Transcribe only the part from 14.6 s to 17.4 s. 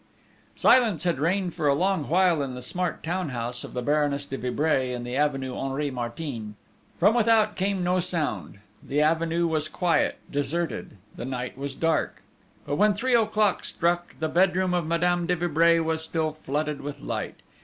of Madame de Vibray was still flooded with light.